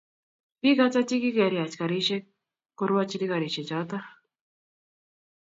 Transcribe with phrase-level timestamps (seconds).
[0.61, 2.23] Bik Ata che kikeriach garisiek
[2.77, 3.97] korwachini garisiechoto